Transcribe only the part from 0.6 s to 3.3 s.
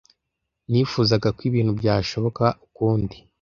Nifuzaga ko ibintu byashoboka ukundi.